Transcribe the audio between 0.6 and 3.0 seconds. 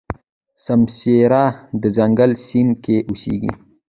سمسيره د ځنګل سیند کې